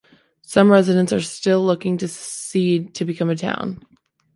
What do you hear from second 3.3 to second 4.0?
town.